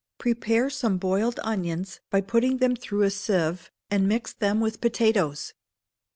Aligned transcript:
Prepare 0.17 0.71
some 0.71 0.97
boiled 0.97 1.39
onions, 1.43 1.99
by 2.09 2.21
putting 2.21 2.57
them 2.57 2.75
through 2.75 3.03
a 3.03 3.11
sieve, 3.11 3.69
and 3.91 4.07
mix 4.07 4.33
them 4.33 4.59
with 4.59 4.81
potatoes. 4.81 5.53